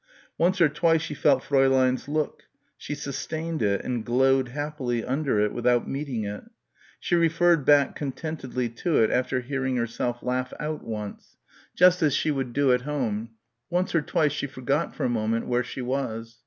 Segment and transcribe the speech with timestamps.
[0.35, 5.53] Once or twice she felt Fräulein's look; she sustained it, and glowed happily under it
[5.53, 6.43] without meeting it;
[6.99, 11.37] she referred back contentedly to it after hearing herself laugh out once
[11.75, 13.29] just as she would do at home;
[13.69, 16.39] once or twice she forgot for a moment where she was.